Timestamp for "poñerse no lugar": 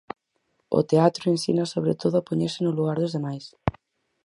2.29-2.97